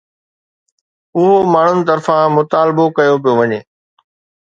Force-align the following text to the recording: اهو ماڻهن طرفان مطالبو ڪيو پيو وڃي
اهو 1.17 1.35
ماڻهن 1.53 1.79
طرفان 1.89 2.25
مطالبو 2.37 2.85
ڪيو 2.97 3.15
پيو 3.23 3.33
وڃي 3.39 3.59